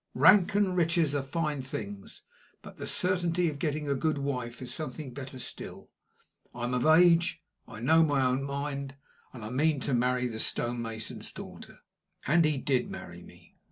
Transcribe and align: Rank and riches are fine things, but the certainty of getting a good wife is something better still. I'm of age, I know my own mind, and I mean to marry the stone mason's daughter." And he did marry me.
Rank 0.15 0.55
and 0.55 0.75
riches 0.75 1.13
are 1.13 1.21
fine 1.21 1.61
things, 1.61 2.23
but 2.63 2.77
the 2.77 2.87
certainty 2.87 3.51
of 3.51 3.59
getting 3.59 3.87
a 3.87 3.93
good 3.93 4.17
wife 4.17 4.59
is 4.59 4.73
something 4.73 5.13
better 5.13 5.37
still. 5.37 5.91
I'm 6.55 6.73
of 6.73 6.87
age, 6.87 7.43
I 7.67 7.81
know 7.81 8.01
my 8.01 8.21
own 8.23 8.43
mind, 8.43 8.95
and 9.31 9.45
I 9.45 9.49
mean 9.51 9.79
to 9.81 9.93
marry 9.93 10.25
the 10.25 10.39
stone 10.39 10.81
mason's 10.81 11.31
daughter." 11.31 11.81
And 12.25 12.43
he 12.45 12.57
did 12.57 12.87
marry 12.87 13.21
me. 13.21 13.53